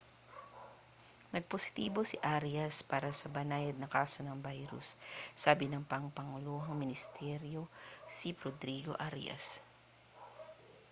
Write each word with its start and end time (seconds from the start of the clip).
nagpositibo 1.33 1.99
si 2.09 2.17
arias 2.37 2.75
para 2.91 3.09
sa 3.19 3.27
banayad 3.37 3.77
na 3.79 3.85
kaso 3.95 4.19
ng 4.25 4.33
virus 4.47 4.89
sabi 5.43 5.65
ng 5.69 5.85
pampanguluhang 5.91 6.77
ministrong 6.83 7.67
si 8.15 8.29
rodrigo 8.41 8.93
arias 9.09 9.45